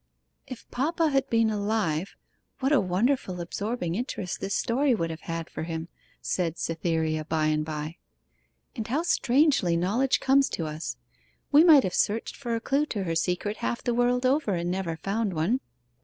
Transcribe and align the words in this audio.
'If 0.47 0.65
papa 0.71 1.09
had 1.09 1.29
been 1.29 1.51
alive, 1.51 2.15
what 2.57 2.71
a 2.71 2.79
wonderful 2.79 3.39
absorbing 3.39 3.93
interest 3.93 4.39
this 4.41 4.55
story 4.55 4.95
would 4.95 5.11
have 5.11 5.21
had 5.29 5.47
for 5.47 5.61
him,' 5.61 5.89
said 6.23 6.57
Cytherea 6.57 7.23
by 7.25 7.45
and 7.45 7.63
by. 7.63 7.97
'And 8.75 8.87
how 8.87 9.03
strangely 9.03 9.77
knowledge 9.77 10.19
comes 10.19 10.49
to 10.57 10.65
us. 10.65 10.97
We 11.51 11.63
might 11.63 11.83
have 11.83 11.93
searched 11.93 12.35
for 12.35 12.55
a 12.55 12.59
clue 12.59 12.87
to 12.87 13.03
her 13.03 13.13
secret 13.13 13.57
half 13.57 13.83
the 13.83 13.93
world 13.93 14.25
over, 14.25 14.55
and 14.55 14.71
never 14.71 14.97
found 14.97 15.35
one. 15.35 15.59